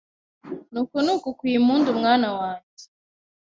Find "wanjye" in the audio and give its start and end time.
2.37-2.83